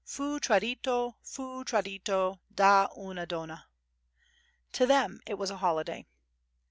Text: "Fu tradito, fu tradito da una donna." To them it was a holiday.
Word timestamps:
"Fu 0.03 0.39
tradito, 0.39 1.17
fu 1.21 1.63
tradito 1.63 2.39
da 2.51 2.89
una 2.97 3.27
donna." 3.27 3.67
To 4.71 4.87
them 4.87 5.19
it 5.27 5.35
was 5.37 5.51
a 5.51 5.57
holiday. 5.57 6.07